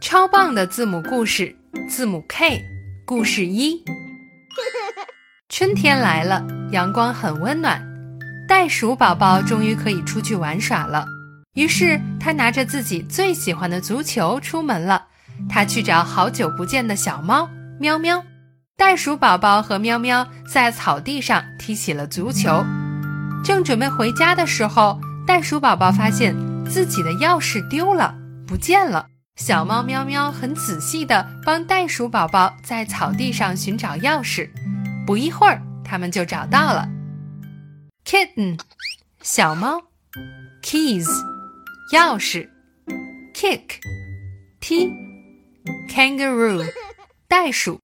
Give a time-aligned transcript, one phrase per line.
[0.00, 1.54] 超棒的字母故事，
[1.88, 2.64] 字母 K，
[3.04, 3.84] 故事一。
[5.48, 7.80] 春天来了，阳光很温暖，
[8.48, 11.06] 袋鼠宝宝终于可以出去玩耍了。
[11.54, 15.06] 于是他拿着自己最喜欢的足球出门了。
[15.48, 18.24] 他去找好久不见的小猫喵喵。
[18.76, 22.64] 袋鼠宝宝和喵喵在草地上踢起了足球。
[23.44, 26.34] 正准备回家的时候，袋鼠宝宝发现
[26.68, 28.14] 自己的钥匙丢了，
[28.46, 29.06] 不见了。
[29.44, 34.48] 小猫喵喵很仔细地帮袋鼠宝宝在草地上寻找钥匙。
[35.04, 36.88] 不一会儿，他们就找到了。
[38.04, 38.60] Kitten，
[39.20, 39.82] 小猫
[40.62, 41.08] ；keys，
[41.92, 42.48] 钥匙
[43.34, 43.80] ；kick，
[44.60, 44.88] 踢
[45.90, 46.64] ；kangaroo，
[47.26, 47.80] 袋鼠。